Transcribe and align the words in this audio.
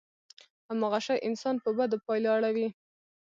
هماغه 0.69 0.99
شی 1.05 1.17
انسان 1.27 1.55
په 1.63 1.69
بدو 1.77 1.97
پايلو 2.05 2.29
اړوي. 2.37 2.67